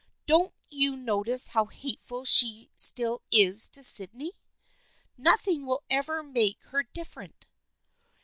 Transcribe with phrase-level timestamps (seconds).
[0.25, 4.31] Don't you notice how hateful she still is to Syd ney?
[5.15, 7.45] Nothing will ever make her different."